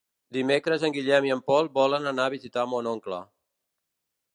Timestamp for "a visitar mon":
2.31-2.95